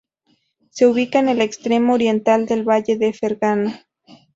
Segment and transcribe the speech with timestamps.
[0.71, 3.85] Se ubica en el extremo oriental del valle de Fergana.